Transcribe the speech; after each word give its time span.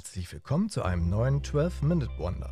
Herzlich 0.00 0.32
willkommen 0.32 0.70
zu 0.70 0.82
einem 0.82 1.10
neuen 1.10 1.42
12-Minute 1.42 2.08
Wonder. 2.16 2.50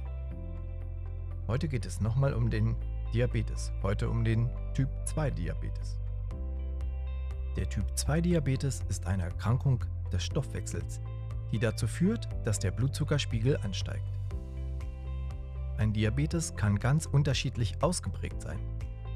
Heute 1.46 1.66
geht 1.66 1.86
es 1.86 1.98
nochmal 1.98 2.34
um 2.34 2.50
den 2.50 2.76
Diabetes, 3.14 3.72
heute 3.82 4.10
um 4.10 4.22
den 4.22 4.50
Typ 4.74 4.90
2 5.06 5.30
Diabetes. 5.30 5.98
Der 7.56 7.66
Typ 7.70 7.86
2 7.96 8.20
Diabetes 8.20 8.82
ist 8.90 9.06
eine 9.06 9.22
Erkrankung 9.22 9.82
des 10.12 10.24
Stoffwechsels, 10.24 11.00
die 11.50 11.58
dazu 11.58 11.86
führt, 11.86 12.28
dass 12.44 12.58
der 12.58 12.70
Blutzuckerspiegel 12.70 13.56
ansteigt. 13.56 14.12
Ein 15.78 15.94
Diabetes 15.94 16.54
kann 16.54 16.78
ganz 16.78 17.06
unterschiedlich 17.06 17.82
ausgeprägt 17.82 18.42
sein. 18.42 18.58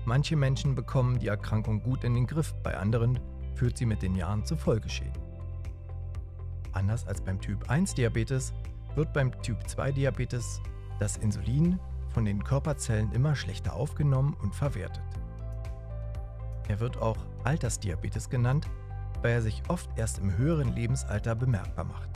Manche 0.06 0.36
Menschen 0.36 0.74
bekommen 0.74 1.18
die 1.18 1.28
Erkrankung 1.28 1.82
gut 1.82 2.02
in 2.02 2.14
den 2.14 2.26
Griff, 2.26 2.54
bei 2.62 2.78
anderen 2.78 3.20
führt 3.56 3.76
sie 3.76 3.84
mit 3.84 4.00
den 4.00 4.14
Jahren 4.14 4.42
zu 4.46 4.56
Folgeschäden. 4.56 5.21
Anders 6.72 7.06
als 7.06 7.20
beim 7.20 7.40
Typ 7.40 7.68
1 7.70 7.94
Diabetes 7.94 8.52
wird 8.94 9.12
beim 9.12 9.30
Typ 9.42 9.68
2 9.68 9.92
Diabetes 9.92 10.60
das 10.98 11.16
Insulin 11.16 11.78
von 12.12 12.24
den 12.24 12.44
Körperzellen 12.44 13.12
immer 13.12 13.34
schlechter 13.34 13.74
aufgenommen 13.74 14.36
und 14.42 14.54
verwertet. 14.54 15.02
Er 16.68 16.80
wird 16.80 16.98
auch 16.98 17.16
Altersdiabetes 17.44 18.30
genannt, 18.30 18.68
weil 19.22 19.32
er 19.32 19.42
sich 19.42 19.62
oft 19.68 19.90
erst 19.96 20.18
im 20.18 20.36
höheren 20.36 20.74
Lebensalter 20.74 21.34
bemerkbar 21.34 21.84
macht. 21.84 22.08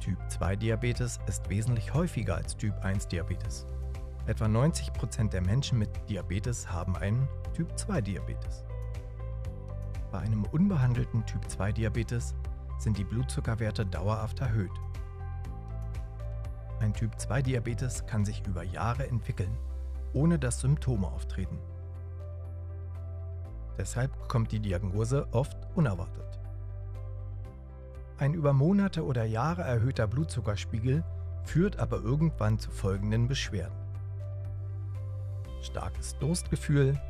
Typ 0.00 0.18
2 0.28 0.56
Diabetes 0.56 1.20
ist 1.26 1.48
wesentlich 1.48 1.94
häufiger 1.94 2.34
als 2.34 2.56
Typ 2.56 2.74
1 2.84 3.08
Diabetes. 3.08 3.66
Etwa 4.26 4.46
90% 4.46 5.30
der 5.30 5.42
Menschen 5.42 5.78
mit 5.78 5.90
Diabetes 6.08 6.70
haben 6.70 6.96
einen 6.96 7.28
Typ 7.54 7.76
2 7.78 8.00
Diabetes. 8.00 8.64
Bei 10.10 10.18
einem 10.18 10.44
unbehandelten 10.44 11.24
Typ 11.26 11.48
2 11.48 11.72
Diabetes 11.72 12.34
sind 12.82 12.98
die 12.98 13.04
Blutzuckerwerte 13.04 13.86
dauerhaft 13.86 14.40
erhöht. 14.40 14.72
Ein 16.80 16.92
Typ 16.92 17.18
2 17.18 17.42
Diabetes 17.42 18.06
kann 18.06 18.24
sich 18.24 18.44
über 18.46 18.64
Jahre 18.64 19.06
entwickeln, 19.06 19.56
ohne 20.12 20.38
dass 20.38 20.60
Symptome 20.60 21.06
auftreten. 21.06 21.58
Deshalb 23.78 24.28
kommt 24.28 24.52
die 24.52 24.60
Diagnose 24.60 25.26
oft 25.32 25.56
unerwartet. 25.74 26.40
Ein 28.18 28.34
über 28.34 28.52
Monate 28.52 29.04
oder 29.04 29.24
Jahre 29.24 29.62
erhöhter 29.62 30.06
Blutzuckerspiegel 30.06 31.04
führt 31.44 31.78
aber 31.78 32.02
irgendwann 32.02 32.58
zu 32.58 32.70
folgenden 32.70 33.28
Beschwerden. 33.28 33.76
Starkes 35.62 36.18
Durstgefühl, 36.18 37.00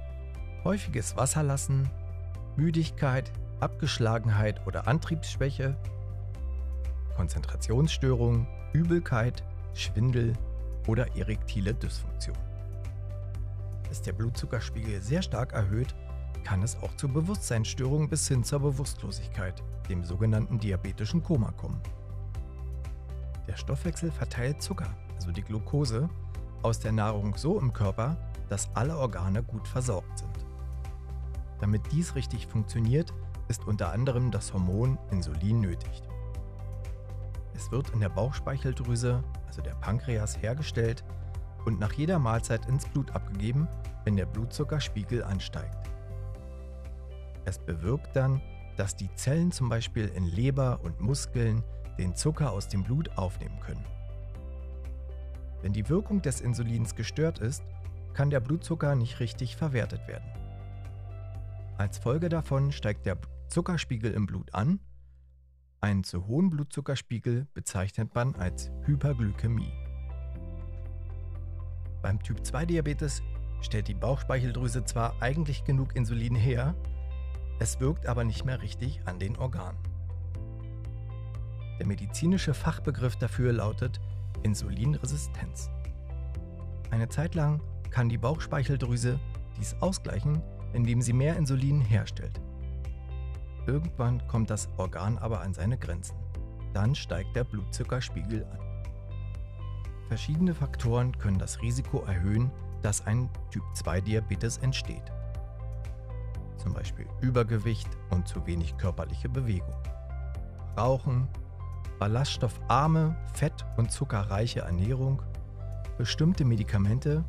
häufiges 0.64 1.16
Wasserlassen, 1.16 1.90
Müdigkeit, 2.56 3.32
Abgeschlagenheit 3.62 4.66
oder 4.66 4.88
Antriebsschwäche, 4.88 5.76
Konzentrationsstörung, 7.16 8.46
Übelkeit, 8.72 9.44
Schwindel 9.74 10.32
oder 10.88 11.16
erektile 11.16 11.72
Dysfunktion. 11.72 12.36
Ist 13.90 14.06
der 14.06 14.14
Blutzuckerspiegel 14.14 15.00
sehr 15.00 15.22
stark 15.22 15.52
erhöht, 15.52 15.94
kann 16.44 16.62
es 16.62 16.76
auch 16.82 16.96
zu 16.96 17.08
Bewusstseinsstörungen 17.08 18.08
bis 18.08 18.26
hin 18.26 18.42
zur 18.42 18.60
Bewusstlosigkeit, 18.60 19.62
dem 19.88 20.02
sogenannten 20.02 20.58
diabetischen 20.58 21.22
Koma 21.22 21.52
kommen. 21.52 21.80
Der 23.46 23.56
Stoffwechsel 23.56 24.10
verteilt 24.10 24.60
Zucker, 24.60 24.88
also 25.14 25.30
die 25.30 25.42
Glucose, 25.42 26.08
aus 26.62 26.80
der 26.80 26.92
Nahrung 26.92 27.36
so 27.36 27.60
im 27.60 27.72
Körper, 27.72 28.16
dass 28.48 28.74
alle 28.74 28.96
Organe 28.96 29.42
gut 29.42 29.68
versorgt 29.68 30.18
sind. 30.18 30.46
Damit 31.60 31.82
dies 31.92 32.14
richtig 32.16 32.46
funktioniert, 32.46 33.12
ist 33.52 33.66
unter 33.66 33.92
anderem 33.92 34.30
das 34.30 34.54
Hormon 34.54 34.98
Insulin 35.10 35.60
nötig. 35.60 36.02
Es 37.54 37.70
wird 37.70 37.90
in 37.90 38.00
der 38.00 38.08
Bauchspeicheldrüse, 38.08 39.22
also 39.46 39.60
der 39.60 39.74
Pankreas, 39.74 40.40
hergestellt 40.40 41.04
und 41.66 41.78
nach 41.78 41.92
jeder 41.92 42.18
Mahlzeit 42.18 42.64
ins 42.64 42.88
Blut 42.88 43.10
abgegeben, 43.10 43.68
wenn 44.04 44.16
der 44.16 44.24
Blutzuckerspiegel 44.24 45.22
ansteigt. 45.22 45.90
Es 47.44 47.58
bewirkt 47.58 48.16
dann, 48.16 48.40
dass 48.78 48.96
die 48.96 49.14
Zellen 49.16 49.52
zum 49.52 49.68
Beispiel 49.68 50.08
in 50.08 50.24
Leber 50.24 50.80
und 50.82 51.02
Muskeln 51.02 51.62
den 51.98 52.14
Zucker 52.16 52.52
aus 52.52 52.68
dem 52.68 52.82
Blut 52.82 53.18
aufnehmen 53.18 53.60
können. 53.60 53.84
Wenn 55.60 55.74
die 55.74 55.90
Wirkung 55.90 56.22
des 56.22 56.40
Insulins 56.40 56.94
gestört 56.94 57.38
ist, 57.38 57.62
kann 58.14 58.30
der 58.30 58.40
Blutzucker 58.40 58.94
nicht 58.94 59.20
richtig 59.20 59.56
verwertet 59.56 60.08
werden. 60.08 60.32
Als 61.76 61.98
Folge 61.98 62.30
davon 62.30 62.72
steigt 62.72 63.04
der 63.04 63.16
Zuckerspiegel 63.52 64.12
im 64.12 64.24
Blut 64.24 64.54
an. 64.54 64.80
Einen 65.82 66.04
zu 66.04 66.26
hohen 66.26 66.48
Blutzuckerspiegel 66.48 67.46
bezeichnet 67.52 68.14
man 68.14 68.34
als 68.34 68.70
Hyperglykämie. 68.86 69.70
Beim 72.00 72.22
Typ 72.22 72.46
2 72.46 72.64
Diabetes 72.64 73.22
stellt 73.60 73.88
die 73.88 73.94
Bauchspeicheldrüse 73.94 74.86
zwar 74.86 75.20
eigentlich 75.20 75.64
genug 75.64 75.94
Insulin 75.94 76.34
her, 76.34 76.74
es 77.58 77.78
wirkt 77.78 78.06
aber 78.06 78.24
nicht 78.24 78.46
mehr 78.46 78.62
richtig 78.62 79.02
an 79.04 79.18
den 79.18 79.36
Organen. 79.36 79.78
Der 81.78 81.86
medizinische 81.86 82.54
Fachbegriff 82.54 83.16
dafür 83.16 83.52
lautet 83.52 84.00
Insulinresistenz. 84.44 85.68
Eine 86.90 87.10
Zeit 87.10 87.34
lang 87.34 87.60
kann 87.90 88.08
die 88.08 88.18
Bauchspeicheldrüse 88.18 89.20
dies 89.58 89.74
ausgleichen, 89.80 90.40
indem 90.72 91.02
sie 91.02 91.12
mehr 91.12 91.36
Insulin 91.36 91.82
herstellt. 91.82 92.40
Irgendwann 93.66 94.26
kommt 94.26 94.50
das 94.50 94.68
Organ 94.76 95.18
aber 95.18 95.40
an 95.40 95.54
seine 95.54 95.78
Grenzen. 95.78 96.16
Dann 96.72 96.94
steigt 96.94 97.36
der 97.36 97.44
Blutzuckerspiegel 97.44 98.44
an. 98.44 98.58
Verschiedene 100.08 100.54
Faktoren 100.54 101.16
können 101.18 101.38
das 101.38 101.62
Risiko 101.62 102.02
erhöhen, 102.02 102.50
dass 102.82 103.06
ein 103.06 103.30
Typ-2-Diabetes 103.50 104.58
entsteht. 104.58 105.12
Zum 106.56 106.74
Beispiel 106.74 107.06
Übergewicht 107.20 107.88
und 108.10 108.26
zu 108.26 108.44
wenig 108.46 108.76
körperliche 108.76 109.28
Bewegung. 109.28 109.74
Rauchen, 110.76 111.28
ballaststoffarme, 111.98 113.16
fett- 113.32 113.64
und 113.76 113.92
zuckerreiche 113.92 114.60
Ernährung, 114.60 115.22
bestimmte 115.98 116.44
Medikamente, 116.44 117.24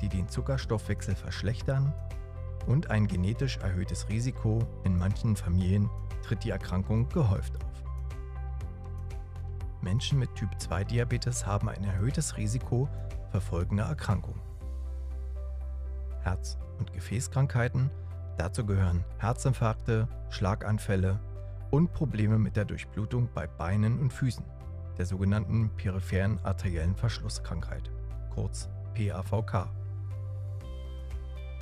die 0.00 0.08
den 0.08 0.28
Zuckerstoffwechsel 0.28 1.14
verschlechtern 1.16 1.92
und 2.66 2.90
ein 2.90 3.06
genetisch 3.06 3.58
erhöhtes 3.58 4.08
Risiko. 4.08 4.60
In 4.84 4.96
manchen 4.96 5.36
Familien 5.36 5.88
tritt 6.22 6.44
die 6.44 6.50
Erkrankung 6.50 7.08
gehäuft 7.08 7.56
auf. 7.56 7.68
Menschen 9.80 10.18
mit 10.18 10.34
Typ 10.34 10.50
2 10.58 10.84
Diabetes 10.84 11.46
haben 11.46 11.68
ein 11.68 11.84
erhöhtes 11.84 12.36
Risiko 12.36 12.88
für 13.30 13.40
folgende 13.40 13.84
Erkrankungen. 13.84 14.40
Herz- 16.22 16.58
und 16.78 16.92
Gefäßkrankheiten, 16.92 17.90
dazu 18.36 18.66
gehören 18.66 19.04
Herzinfarkte, 19.18 20.08
Schlaganfälle 20.30 21.20
und 21.70 21.92
Probleme 21.92 22.38
mit 22.38 22.56
der 22.56 22.64
Durchblutung 22.64 23.28
bei 23.34 23.46
Beinen 23.46 23.98
und 24.00 24.12
Füßen, 24.12 24.44
der 24.96 25.06
sogenannten 25.06 25.70
peripheren 25.76 26.38
arteriellen 26.42 26.96
Verschlusskrankheit, 26.96 27.90
kurz 28.30 28.68
PAVK. 28.94 29.77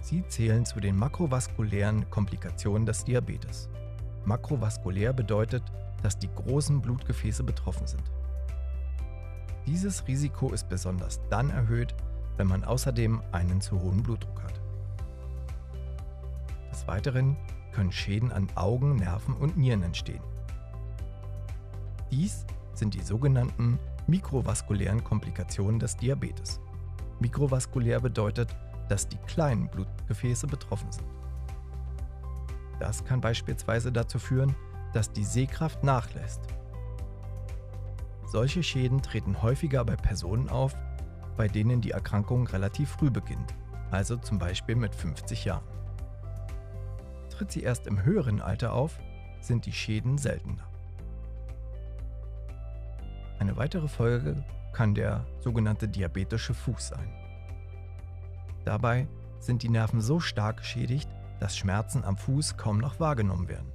Sie 0.06 0.24
zählen 0.28 0.64
zu 0.64 0.78
den 0.78 0.96
makrovaskulären 0.96 2.08
Komplikationen 2.10 2.86
des 2.86 3.02
Diabetes. 3.02 3.68
Makrovaskulär 4.24 5.12
bedeutet, 5.12 5.64
dass 6.00 6.16
die 6.16 6.32
großen 6.32 6.80
Blutgefäße 6.80 7.42
betroffen 7.42 7.88
sind. 7.88 8.04
Dieses 9.66 10.06
Risiko 10.06 10.52
ist 10.52 10.68
besonders 10.68 11.20
dann 11.28 11.50
erhöht, 11.50 11.92
wenn 12.36 12.46
man 12.46 12.62
außerdem 12.62 13.20
einen 13.32 13.60
zu 13.60 13.80
hohen 13.80 14.04
Blutdruck 14.04 14.44
hat. 14.44 14.60
Des 16.70 16.86
Weiteren 16.86 17.36
können 17.72 17.90
Schäden 17.90 18.30
an 18.30 18.46
Augen, 18.54 18.94
Nerven 18.94 19.34
und 19.34 19.56
Nieren 19.56 19.82
entstehen. 19.82 20.22
Dies 22.12 22.46
sind 22.74 22.94
die 22.94 23.02
sogenannten 23.02 23.80
mikrovaskulären 24.06 25.02
Komplikationen 25.02 25.80
des 25.80 25.96
Diabetes. 25.96 26.60
Mikrovaskulär 27.18 27.98
bedeutet, 27.98 28.54
dass 28.88 29.08
die 29.08 29.18
kleinen 29.26 29.68
Blutgefäße 29.68 30.46
betroffen 30.46 30.90
sind. 30.92 31.06
Das 32.78 33.04
kann 33.04 33.20
beispielsweise 33.20 33.90
dazu 33.90 34.18
führen, 34.18 34.54
dass 34.92 35.12
die 35.12 35.24
Sehkraft 35.24 35.82
nachlässt. 35.82 36.40
Solche 38.26 38.62
Schäden 38.62 39.02
treten 39.02 39.42
häufiger 39.42 39.84
bei 39.84 39.96
Personen 39.96 40.48
auf, 40.48 40.74
bei 41.36 41.48
denen 41.48 41.80
die 41.80 41.92
Erkrankung 41.92 42.46
relativ 42.46 42.90
früh 42.90 43.10
beginnt, 43.10 43.54
also 43.90 44.16
zum 44.16 44.38
Beispiel 44.38 44.76
mit 44.76 44.94
50 44.94 45.44
Jahren. 45.44 45.64
Tritt 47.30 47.52
sie 47.52 47.62
erst 47.62 47.86
im 47.86 48.02
höheren 48.02 48.40
Alter 48.40 48.72
auf, 48.72 48.98
sind 49.40 49.66
die 49.66 49.72
Schäden 49.72 50.18
seltener. 50.18 50.66
Eine 53.38 53.56
weitere 53.56 53.88
Folge 53.88 54.42
kann 54.72 54.94
der 54.94 55.26
sogenannte 55.40 55.88
diabetische 55.88 56.54
Fuß 56.54 56.88
sein. 56.88 57.25
Dabei 58.66 59.06
sind 59.38 59.62
die 59.62 59.68
Nerven 59.68 60.00
so 60.00 60.18
stark 60.18 60.58
geschädigt, 60.58 61.08
dass 61.38 61.56
Schmerzen 61.56 62.04
am 62.04 62.16
Fuß 62.16 62.56
kaum 62.56 62.78
noch 62.78 62.98
wahrgenommen 62.98 63.48
werden. 63.48 63.72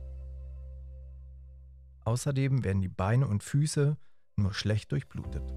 Außerdem 2.03 2.65
werden 2.65 2.81
die 2.81 2.89
Beine 2.89 3.25
und 3.25 3.41
Füße 3.41 3.95
nur 4.35 4.53
schlecht 4.53 4.91
durchblutet. 4.91 5.53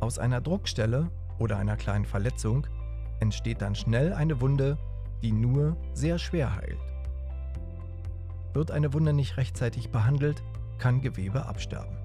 Aus 0.00 0.18
einer 0.18 0.40
Druckstelle 0.40 1.10
oder 1.38 1.58
einer 1.58 1.76
kleinen 1.76 2.06
Verletzung 2.06 2.66
entsteht 3.20 3.62
dann 3.62 3.76
schnell 3.76 4.12
eine 4.12 4.40
Wunde, 4.40 4.76
die 5.22 5.30
nur 5.30 5.76
sehr 5.92 6.18
schwer 6.18 6.56
heilt. 6.56 6.80
Wird 8.52 8.72
eine 8.72 8.92
Wunde 8.94 9.12
nicht 9.12 9.36
rechtzeitig 9.36 9.90
behandelt, 9.90 10.42
kann 10.78 11.00
Gewebe 11.00 11.46
absterben. 11.46 11.96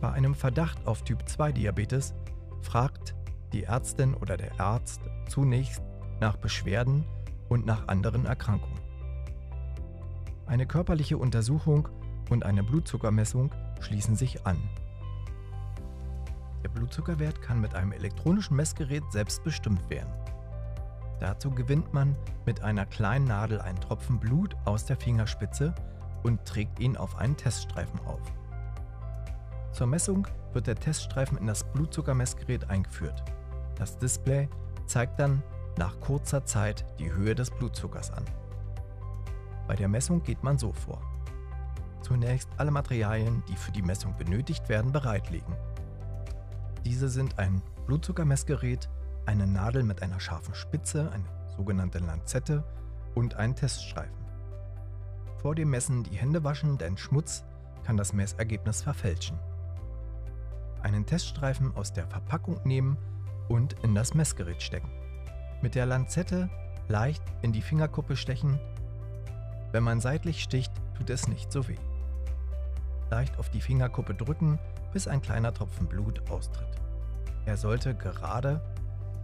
Bei 0.00 0.12
einem 0.12 0.34
Verdacht 0.34 0.86
auf 0.86 1.02
Typ-2-Diabetes 1.02 2.14
fragt 2.62 3.14
die 3.54 3.64
Ärztin 3.64 4.14
oder 4.14 4.36
der 4.36 4.60
Arzt 4.60 5.00
zunächst 5.28 5.82
nach 6.20 6.36
Beschwerden 6.36 7.06
und 7.48 7.64
nach 7.64 7.88
anderen 7.88 8.26
Erkrankungen. 8.26 8.80
Eine 10.46 10.66
körperliche 10.66 11.16
Untersuchung 11.16 11.88
und 12.30 12.44
eine 12.44 12.62
Blutzuckermessung 12.62 13.54
schließen 13.80 14.16
sich 14.16 14.44
an. 14.46 14.58
Der 16.62 16.68
Blutzuckerwert 16.68 17.40
kann 17.42 17.60
mit 17.60 17.74
einem 17.74 17.92
elektronischen 17.92 18.56
Messgerät 18.56 19.04
selbst 19.10 19.44
bestimmt 19.44 19.88
werden. 19.88 20.12
Dazu 21.20 21.50
gewinnt 21.50 21.94
man 21.94 22.16
mit 22.44 22.62
einer 22.62 22.86
kleinen 22.86 23.26
Nadel 23.26 23.60
einen 23.60 23.80
Tropfen 23.80 24.18
Blut 24.18 24.56
aus 24.64 24.84
der 24.84 24.96
Fingerspitze 24.96 25.74
und 26.22 26.44
trägt 26.44 26.80
ihn 26.80 26.96
auf 26.96 27.16
einen 27.16 27.36
Teststreifen 27.36 28.00
auf. 28.00 28.20
Zur 29.72 29.86
Messung 29.86 30.26
wird 30.52 30.66
der 30.66 30.76
Teststreifen 30.76 31.38
in 31.38 31.46
das 31.46 31.64
Blutzuckermessgerät 31.72 32.70
eingeführt. 32.70 33.22
Das 33.76 33.98
Display 33.98 34.48
zeigt 34.86 35.18
dann 35.18 35.42
nach 35.78 35.98
kurzer 36.00 36.44
Zeit 36.44 36.84
die 36.98 37.12
Höhe 37.12 37.34
des 37.34 37.50
Blutzuckers 37.50 38.10
an. 38.12 38.24
Bei 39.66 39.74
der 39.74 39.88
Messung 39.88 40.22
geht 40.22 40.42
man 40.42 40.58
so 40.58 40.72
vor. 40.72 41.00
Zunächst 42.02 42.48
alle 42.58 42.70
Materialien, 42.70 43.42
die 43.48 43.56
für 43.56 43.72
die 43.72 43.82
Messung 43.82 44.14
benötigt 44.16 44.68
werden, 44.68 44.92
bereitlegen. 44.92 45.54
Diese 46.84 47.08
sind 47.08 47.38
ein 47.38 47.62
Blutzuckermessgerät, 47.86 48.90
eine 49.26 49.46
Nadel 49.46 49.82
mit 49.82 50.02
einer 50.02 50.20
scharfen 50.20 50.54
Spitze, 50.54 51.10
eine 51.12 51.24
sogenannte 51.56 51.98
Lanzette 51.98 52.62
und 53.14 53.36
ein 53.36 53.56
Teststreifen. 53.56 54.24
Vor 55.38 55.54
dem 55.54 55.70
Messen 55.70 56.02
die 56.02 56.16
Hände 56.16 56.44
waschen, 56.44 56.76
denn 56.76 56.98
Schmutz 56.98 57.44
kann 57.84 57.96
das 57.96 58.12
Messergebnis 58.12 58.82
verfälschen. 58.82 59.38
Einen 60.82 61.06
Teststreifen 61.06 61.74
aus 61.74 61.94
der 61.94 62.06
Verpackung 62.06 62.60
nehmen 62.64 62.98
und 63.48 63.74
in 63.82 63.94
das 63.94 64.14
Messgerät 64.14 64.62
stecken. 64.62 64.90
Mit 65.62 65.74
der 65.74 65.86
Lanzette 65.86 66.48
leicht 66.88 67.22
in 67.42 67.52
die 67.52 67.62
Fingerkuppe 67.62 68.16
stechen. 68.16 68.58
Wenn 69.72 69.82
man 69.82 70.00
seitlich 70.00 70.42
sticht, 70.42 70.72
tut 70.96 71.10
es 71.10 71.28
nicht 71.28 71.50
so 71.50 71.66
weh. 71.68 71.78
Leicht 73.10 73.38
auf 73.38 73.50
die 73.50 73.60
Fingerkuppe 73.60 74.14
drücken, 74.14 74.58
bis 74.92 75.08
ein 75.08 75.22
kleiner 75.22 75.52
Tropfen 75.52 75.86
Blut 75.86 76.30
austritt. 76.30 76.68
Er 77.46 77.56
sollte 77.56 77.94
gerade 77.94 78.60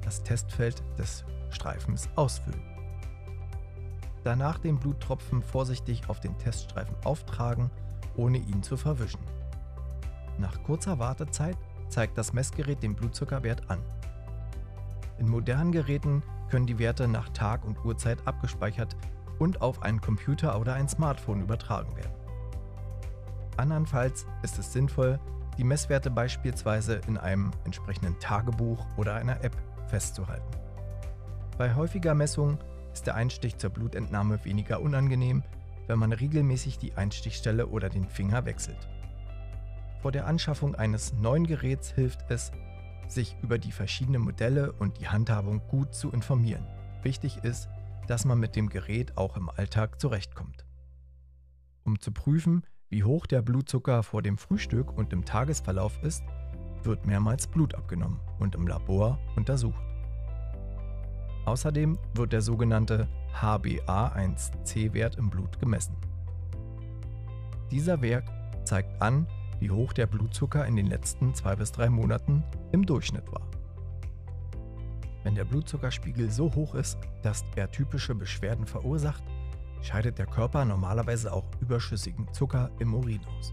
das 0.02 0.22
Testfeld 0.22 0.82
des 0.98 1.24
Streifens 1.50 2.08
ausfüllen. 2.16 2.62
Danach 4.24 4.58
den 4.58 4.78
Bluttropfen 4.78 5.42
vorsichtig 5.42 6.08
auf 6.08 6.20
den 6.20 6.36
Teststreifen 6.38 6.94
auftragen, 7.04 7.70
ohne 8.16 8.38
ihn 8.38 8.62
zu 8.62 8.76
verwischen. 8.76 9.20
Nach 10.38 10.62
kurzer 10.62 10.98
Wartezeit 10.98 11.56
zeigt 11.88 12.18
das 12.18 12.32
Messgerät 12.32 12.82
den 12.82 12.94
Blutzuckerwert 12.94 13.70
an. 13.70 13.82
In 15.20 15.28
modernen 15.28 15.70
Geräten 15.70 16.22
können 16.50 16.66
die 16.66 16.78
Werte 16.78 17.06
nach 17.06 17.28
Tag 17.28 17.66
und 17.66 17.84
Uhrzeit 17.84 18.26
abgespeichert 18.26 18.96
und 19.38 19.60
auf 19.60 19.82
einen 19.82 20.00
Computer 20.00 20.58
oder 20.58 20.72
ein 20.72 20.88
Smartphone 20.88 21.42
übertragen 21.42 21.94
werden. 21.94 22.14
Andernfalls 23.58 24.26
ist 24.42 24.58
es 24.58 24.72
sinnvoll, 24.72 25.20
die 25.58 25.64
Messwerte 25.64 26.10
beispielsweise 26.10 27.02
in 27.06 27.18
einem 27.18 27.50
entsprechenden 27.64 28.18
Tagebuch 28.18 28.86
oder 28.96 29.14
einer 29.14 29.44
App 29.44 29.54
festzuhalten. 29.88 30.56
Bei 31.58 31.74
häufiger 31.74 32.14
Messung 32.14 32.56
ist 32.94 33.06
der 33.06 33.14
Einstich 33.14 33.58
zur 33.58 33.70
Blutentnahme 33.70 34.42
weniger 34.46 34.80
unangenehm, 34.80 35.42
wenn 35.86 35.98
man 35.98 36.12
regelmäßig 36.12 36.78
die 36.78 36.94
Einstichstelle 36.94 37.66
oder 37.66 37.90
den 37.90 38.08
Finger 38.08 38.46
wechselt. 38.46 38.88
Vor 40.00 40.12
der 40.12 40.26
Anschaffung 40.26 40.74
eines 40.76 41.12
neuen 41.12 41.46
Geräts 41.46 41.90
hilft 41.90 42.30
es, 42.30 42.52
sich 43.12 43.36
über 43.42 43.58
die 43.58 43.72
verschiedenen 43.72 44.22
Modelle 44.22 44.72
und 44.72 45.00
die 45.00 45.08
Handhabung 45.08 45.62
gut 45.68 45.94
zu 45.94 46.10
informieren. 46.10 46.66
Wichtig 47.02 47.38
ist, 47.44 47.68
dass 48.06 48.24
man 48.24 48.38
mit 48.38 48.56
dem 48.56 48.68
Gerät 48.68 49.16
auch 49.16 49.36
im 49.36 49.48
Alltag 49.50 50.00
zurechtkommt. 50.00 50.64
Um 51.84 51.98
zu 51.98 52.12
prüfen, 52.12 52.64
wie 52.88 53.04
hoch 53.04 53.26
der 53.26 53.42
Blutzucker 53.42 54.02
vor 54.02 54.22
dem 54.22 54.36
Frühstück 54.36 54.92
und 54.96 55.12
im 55.12 55.24
Tagesverlauf 55.24 56.02
ist, 56.02 56.24
wird 56.82 57.06
mehrmals 57.06 57.46
Blut 57.46 57.74
abgenommen 57.74 58.20
und 58.38 58.54
im 58.54 58.66
Labor 58.66 59.18
untersucht. 59.36 59.82
Außerdem 61.44 61.98
wird 62.14 62.32
der 62.32 62.42
sogenannte 62.42 63.08
HbA1c-Wert 63.34 65.16
im 65.16 65.30
Blut 65.30 65.58
gemessen. 65.58 65.96
Dieser 67.70 68.02
Wert 68.02 68.28
zeigt 68.64 69.00
an, 69.00 69.26
wie 69.60 69.70
hoch 69.70 69.92
der 69.92 70.06
Blutzucker 70.06 70.66
in 70.66 70.76
den 70.76 70.86
letzten 70.86 71.34
zwei 71.34 71.54
bis 71.54 71.70
drei 71.70 71.88
Monaten 71.88 72.42
im 72.72 72.84
Durchschnitt 72.84 73.30
war. 73.30 73.46
Wenn 75.22 75.34
der 75.34 75.44
Blutzuckerspiegel 75.44 76.30
so 76.30 76.54
hoch 76.54 76.74
ist, 76.74 76.98
dass 77.22 77.44
er 77.54 77.70
typische 77.70 78.14
Beschwerden 78.14 78.66
verursacht, 78.66 79.22
scheidet 79.82 80.18
der 80.18 80.26
Körper 80.26 80.64
normalerweise 80.64 81.32
auch 81.32 81.44
überschüssigen 81.60 82.32
Zucker 82.32 82.70
im 82.78 82.94
Urin 82.94 83.20
aus. 83.38 83.52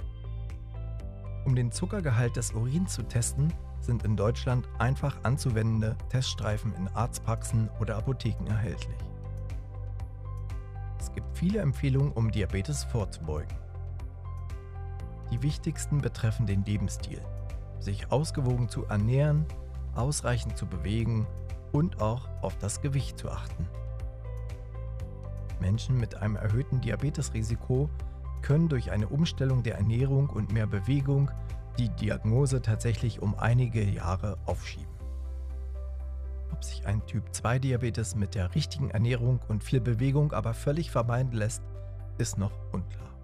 Um 1.45 1.55
den 1.55 1.71
Zuckergehalt 1.71 2.35
des 2.35 2.53
Urins 2.53 2.93
zu 2.93 3.03
testen, 3.03 3.53
sind 3.79 4.03
in 4.03 4.17
Deutschland 4.17 4.67
einfach 4.79 5.23
anzuwendende 5.23 5.95
Teststreifen 6.09 6.73
in 6.75 6.87
Arztpraxen 6.89 7.69
oder 7.79 7.97
Apotheken 7.97 8.47
erhältlich. 8.47 8.97
Es 10.99 11.13
gibt 11.13 11.37
viele 11.37 11.59
Empfehlungen, 11.59 12.11
um 12.11 12.31
Diabetes 12.31 12.83
vorzubeugen. 12.85 13.55
Die 15.31 15.41
wichtigsten 15.41 15.99
betreffen 15.99 16.45
den 16.45 16.63
Lebensstil, 16.63 17.21
sich 17.79 18.11
ausgewogen 18.11 18.69
zu 18.69 18.85
ernähren, 18.85 19.45
ausreichend 19.95 20.57
zu 20.57 20.65
bewegen 20.65 21.27
und 21.71 22.01
auch 22.01 22.27
auf 22.41 22.57
das 22.57 22.81
Gewicht 22.81 23.17
zu 23.17 23.29
achten. 23.29 23.67
Menschen 25.59 25.97
mit 25.97 26.15
einem 26.15 26.35
erhöhten 26.35 26.81
Diabetesrisiko 26.81 27.89
können 28.41 28.69
durch 28.69 28.91
eine 28.91 29.07
Umstellung 29.07 29.63
der 29.63 29.75
Ernährung 29.75 30.29
und 30.29 30.51
mehr 30.51 30.67
Bewegung 30.67 31.31
die 31.77 31.89
Diagnose 31.89 32.61
tatsächlich 32.61 33.21
um 33.21 33.37
einige 33.37 33.83
Jahre 33.83 34.37
aufschieben. 34.45 34.97
Ob 36.51 36.63
sich 36.63 36.85
ein 36.87 37.05
Typ-2-Diabetes 37.05 38.15
mit 38.15 38.35
der 38.35 38.55
richtigen 38.55 38.89
Ernährung 38.89 39.39
und 39.47 39.63
viel 39.63 39.81
Bewegung 39.81 40.31
aber 40.31 40.53
völlig 40.53 40.89
vermeiden 40.89 41.33
lässt, 41.33 41.61
ist 42.17 42.37
noch 42.37 42.51
unklar. 42.71 43.16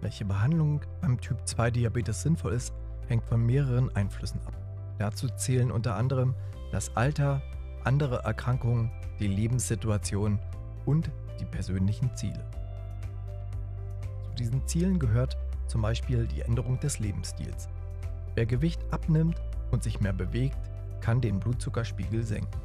Welche 0.00 0.24
Behandlung 0.24 0.80
beim 1.00 1.20
Typ-2-Diabetes 1.20 2.22
sinnvoll 2.22 2.54
ist, 2.54 2.72
hängt 3.08 3.24
von 3.24 3.44
mehreren 3.44 3.94
Einflüssen 3.94 4.40
ab. 4.46 4.56
Dazu 4.98 5.28
zählen 5.28 5.70
unter 5.70 5.96
anderem 5.96 6.34
das 6.72 6.96
Alter, 6.96 7.42
andere 7.84 8.22
Erkrankungen, 8.22 8.90
die 9.18 9.26
Lebenssituation 9.26 10.38
und 10.86 11.10
die 11.38 11.44
persönlichen 11.44 12.14
Ziele. 12.14 12.44
Zu 14.22 14.34
diesen 14.36 14.66
Zielen 14.66 14.98
gehört 14.98 15.36
zum 15.66 15.82
Beispiel 15.82 16.26
die 16.26 16.42
Änderung 16.42 16.80
des 16.80 16.98
Lebensstils. 16.98 17.68
Wer 18.34 18.46
Gewicht 18.46 18.80
abnimmt 18.90 19.40
und 19.70 19.82
sich 19.82 20.00
mehr 20.00 20.12
bewegt, 20.12 20.58
kann 21.00 21.20
den 21.20 21.40
Blutzuckerspiegel 21.40 22.22
senken. 22.22 22.60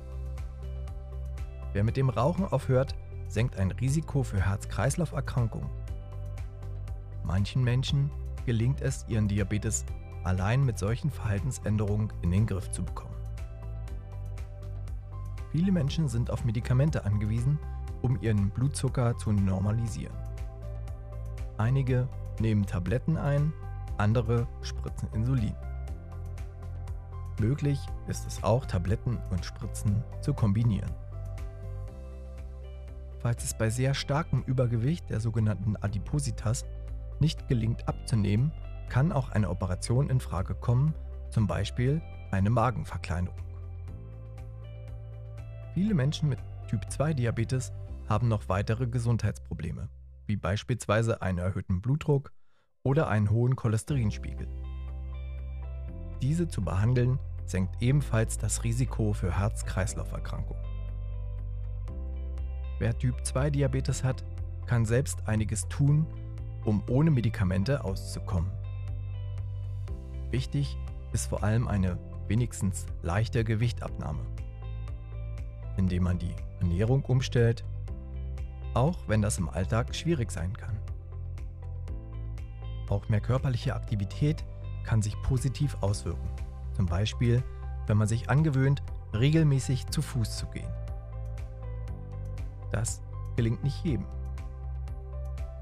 Wer 1.74 1.84
mit 1.84 1.98
dem 1.98 2.10
Rauchen 2.10 2.46
aufhört, 2.46 2.96
senkt 3.28 3.58
ein 3.58 3.72
Risiko 3.72 4.24
für 4.24 4.42
Herz-Kreislauf-Erkrankungen. 4.42 5.70
Manchen 7.26 7.64
Menschen 7.64 8.12
gelingt 8.46 8.82
es, 8.82 9.06
ihren 9.08 9.28
Diabetes 9.28 9.86
allein 10.24 10.64
mit 10.64 10.78
solchen 10.78 11.10
Verhaltensänderungen 11.10 12.14
in 12.22 12.32
den 12.32 12.46
Griff 12.46 12.70
zu 12.72 12.84
bekommen. 12.84 13.16
Viele 15.52 15.72
Menschen 15.72 16.08
sind 16.08 16.30
auf 16.30 16.46
Medikamente 16.46 17.06
angewiesen, 17.06 17.58
um 18.02 18.22
ihren 18.22 18.50
Blutzucker 18.50 19.18
zu 19.18 19.32
normalisieren. 19.32 20.16
Einige 21.58 22.08
nehmen 22.40 22.66
Tabletten 22.66 23.18
ein, 23.18 23.54
andere 23.98 24.48
spritzen 24.62 25.10
Insulin. 25.14 25.56
Möglich 27.40 27.80
ist 28.08 28.28
es 28.28 28.44
auch, 28.44 28.66
Tabletten 28.66 29.18
und 29.32 29.46
Spritzen 29.46 30.04
zu 30.22 30.34
kombinieren. 30.34 30.92
Falls 33.20 33.44
es 33.44 33.58
bei 33.58 33.70
sehr 33.70 33.94
starkem 33.94 34.44
Übergewicht 34.44 35.10
der 35.10 35.20
sogenannten 35.20 35.76
Adipositas 35.78 36.66
nicht 37.20 37.48
gelingt 37.48 37.88
abzunehmen, 37.88 38.52
kann 38.90 39.12
auch 39.12 39.30
eine 39.30 39.50
Operation 39.50 40.10
in 40.10 40.20
Frage 40.20 40.56
kommen, 40.56 40.94
zum 41.30 41.48
Beispiel 41.48 42.02
eine 42.32 42.50
Magenverkleinerung. 42.50 43.40
Viele 45.74 45.94
Menschen 45.94 46.30
mit 46.30 46.40
Typ-2-Diabetes 46.68 47.74
haben 48.08 48.28
noch 48.28 48.48
weitere 48.48 48.88
Gesundheitsprobleme, 48.88 49.90
wie 50.26 50.38
beispielsweise 50.38 51.22
einen 51.22 51.40
erhöhten 51.40 51.82
Blutdruck 51.82 52.32
oder 52.84 53.08
einen 53.08 53.30
hohen 53.30 53.56
Cholesterinspiegel. 53.56 54.48
Diese 56.22 56.48
zu 56.48 56.64
behandeln 56.64 57.20
senkt 57.46 57.82
ebenfalls 57.82 58.38
das 58.38 58.64
Risiko 58.64 59.14
für 59.14 59.38
Herz-Kreislauf-Erkrankungen. 59.38 60.64
Wer 62.80 62.98
Typ 62.98 63.26
2 63.26 63.52
Diabetes 63.52 64.04
hat, 64.04 64.26
kann 64.66 64.86
selbst 64.86 65.28
einiges 65.28 65.68
tun, 65.68 66.08
um 66.66 66.84
ohne 66.90 67.12
Medikamente 67.12 67.84
auszukommen. 67.84 68.52
Wichtig 70.32 70.78
ist 71.14 71.28
vor 71.28 71.44
allem 71.44 71.68
eine 71.68 71.98
wenigstens 72.28 72.88
leichte 73.04 73.44
Gewichtabnahme, 73.44 74.20
indem 75.78 76.04
man 76.04 76.20
die 76.20 76.36
Ernährung 76.60 77.06
umstellt, 77.06 77.64
auch 78.74 78.98
wenn 79.08 79.22
das 79.22 79.38
im 79.38 79.48
Alltag 79.48 79.96
schwierig 79.96 80.32
sein 80.32 80.56
kann. 80.58 80.78
Auch 82.90 83.08
mehr 83.10 83.22
körperliche 83.22 83.76
Aktivität 83.76 84.44
kann 84.84 85.02
sich 85.02 85.16
positiv 85.22 85.78
auswirken, 85.82 86.30
zum 86.74 86.86
Beispiel 86.86 87.44
wenn 87.88 87.98
man 87.98 88.08
sich 88.08 88.30
angewöhnt, 88.30 88.82
regelmäßig 89.14 89.88
zu 89.88 90.02
Fuß 90.02 90.38
zu 90.38 90.48
gehen. 90.48 90.70
Das 92.72 93.02
gelingt 93.36 93.64
nicht 93.64 93.84
jedem. 93.86 94.06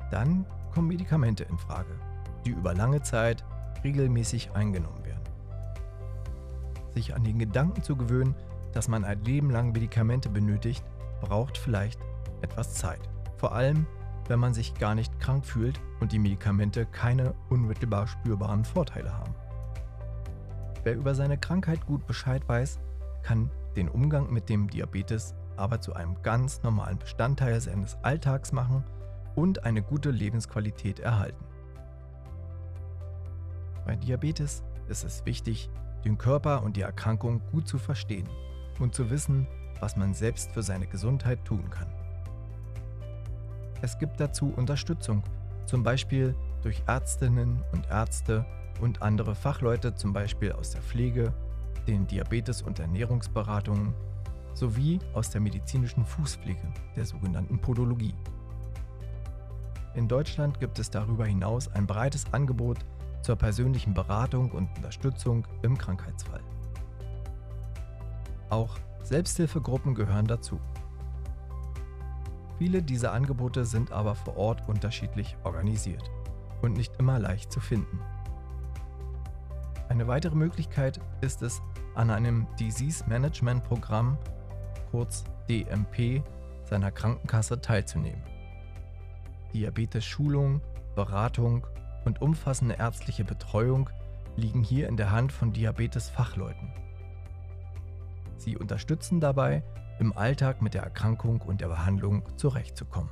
Dann 0.10 0.46
kommen 0.74 0.88
Medikamente 0.88 1.44
in 1.44 1.58
Frage, 1.58 1.94
die 2.46 2.52
über 2.52 2.74
lange 2.74 3.02
Zeit 3.02 3.46
regelmäßig 3.84 4.52
eingenommen 4.54 5.06
werden. 5.06 5.22
Sich 6.94 7.16
an 7.16 7.24
den 7.24 7.40
Gedanken 7.40 7.84
zu 7.84 7.96
gewöhnen, 7.96 8.36
dass 8.74 8.88
man 8.88 9.04
ein 9.04 9.24
Leben 9.24 9.52
lang 9.52 9.72
Medikamente 9.72 10.30
benötigt, 10.30 10.84
braucht 11.22 11.58
vielleicht 11.58 12.00
etwas 12.42 12.74
Zeit. 12.74 13.02
Vor 13.38 13.54
allem, 13.54 13.86
wenn 14.28 14.40
man 14.40 14.54
sich 14.54 14.74
gar 14.76 14.96
nicht 14.96 15.20
krank 15.20 15.46
fühlt 15.46 15.80
und 16.00 16.12
die 16.12 16.20
Medikamente 16.20 16.86
keine 16.86 17.34
unmittelbar 17.50 18.08
spürbaren 18.08 18.66
Vorteile 18.66 19.14
haben. 19.14 19.36
Wer 20.84 20.96
über 20.96 21.14
seine 21.16 21.38
Krankheit 21.38 21.86
gut 21.86 22.08
Bescheid 22.08 22.48
weiß, 22.48 22.80
kann 23.22 23.50
den 23.76 23.90
Umgang 23.90 24.32
mit 24.32 24.50
dem 24.50 24.70
Diabetes 24.70 25.36
aber 25.56 25.82
zu 25.82 25.94
einem 25.94 26.22
ganz 26.24 26.64
normalen 26.64 26.98
Bestandteil 26.98 27.60
seines 27.62 27.96
Alltags 28.02 28.52
machen 28.52 28.84
und 29.36 29.66
eine 29.66 29.82
gute 29.82 30.12
Lebensqualität 30.12 31.00
erhalten. 31.00 31.44
Bei 33.86 33.96
Diabetes 33.96 34.64
ist 34.88 35.04
es 35.04 35.26
wichtig, 35.26 35.70
den 36.06 36.18
Körper 36.18 36.64
und 36.64 36.78
die 36.78 36.82
Erkrankung 36.82 37.42
gut 37.52 37.68
zu 37.68 37.78
verstehen 37.78 38.28
und 38.80 38.94
zu 38.96 39.10
wissen, 39.10 39.48
was 39.80 39.98
man 39.98 40.14
selbst 40.14 40.52
für 40.52 40.64
seine 40.64 40.88
Gesundheit 40.88 41.44
tun 41.46 41.70
kann. 41.70 41.88
Es 43.82 43.98
gibt 43.98 44.20
dazu 44.20 44.54
Unterstützung, 44.56 45.24
zum 45.66 45.84
Beispiel 45.84 46.36
durch 46.62 46.84
Ärztinnen 46.88 47.62
und 47.74 47.90
Ärzte 47.90 48.46
und 48.80 49.02
andere 49.02 49.36
Fachleute, 49.36 49.96
zum 49.96 50.14
Beispiel 50.14 50.54
aus 50.54 50.72
der 50.72 50.82
Pflege, 50.82 51.34
den 51.88 52.08
Diabetes- 52.08 52.62
und 52.62 52.80
Ernährungsberatungen 52.80 53.94
sowie 54.54 55.00
aus 55.14 55.30
der 55.30 55.42
medizinischen 55.42 56.06
Fußpflege, 56.06 56.74
der 56.96 57.06
sogenannten 57.06 57.60
Podologie. 57.60 58.14
In 59.96 60.08
Deutschland 60.08 60.60
gibt 60.60 60.80
es 60.80 60.90
darüber 60.90 61.26
hinaus 61.26 61.68
ein 61.68 61.86
breites 61.86 62.26
Angebot 62.34 62.80
zur 63.22 63.36
persönlichen 63.36 63.94
Beratung 63.94 64.52
und 64.52 64.70
Unterstützung 64.76 65.46
im 65.62 65.78
Krankheitsfall. 65.78 66.42
Auch 68.50 68.78
Selbsthilfegruppen 69.04 69.94
gehören 69.94 70.26
dazu. 70.26 70.60
Viele 72.58 72.82
dieser 72.82 73.14
Angebote 73.14 73.66
sind 73.66 73.92
aber 73.92 74.16
vor 74.16 74.38
Ort 74.38 74.68
unterschiedlich 74.68 75.36
organisiert 75.44 76.10
und 76.62 76.74
nicht 76.74 76.94
immer 76.98 77.20
leicht 77.20 77.52
zu 77.52 77.60
finden. 77.60 78.00
Eine 79.90 80.08
weitere 80.08 80.36
Möglichkeit 80.36 81.00
ist 81.22 81.42
es, 81.42 81.62
an 81.94 82.10
einem 82.10 82.48
Disease 82.60 83.04
Management 83.08 83.64
Programm, 83.64 84.18
kurz 84.90 85.24
DMP, 85.48 86.24
seiner 86.64 86.92
Krankenkasse 86.92 87.62
teilzunehmen. 87.62 88.33
Diabetes-Schulung, 89.54 90.62
Beratung 90.96 91.66
und 92.06 92.22
umfassende 92.22 92.76
ärztliche 92.76 93.24
Betreuung 93.24 93.90
liegen 94.36 94.64
hier 94.64 94.88
in 94.88 94.98
der 94.98 95.12
Hand 95.12 95.32
von 95.32 95.54
Diabetes-Fachleuten. 95.54 96.74
Sie 98.38 98.58
unterstützen 98.58 99.20
dabei, 99.20 99.64
im 100.00 100.18
Alltag 100.18 100.62
mit 100.62 100.74
der 100.74 100.84
Erkrankung 100.84 101.42
und 101.42 101.62
der 101.62 101.68
Behandlung 101.68 102.24
zurechtzukommen. 102.36 103.12